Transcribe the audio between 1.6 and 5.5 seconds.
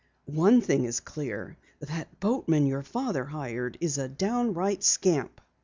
That boatman your father hired is a downright scamp."